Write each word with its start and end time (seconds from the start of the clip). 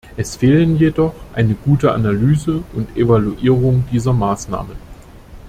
Es 0.17 0.35
fehlen 0.35 0.77
jedoch 0.77 1.13
eine 1.33 1.53
gute 1.53 1.91
Analyse 1.91 2.63
und 2.73 2.97
Evaluierung 2.97 3.83
dieser 3.91 4.13
Maßnahmen. 4.13 4.75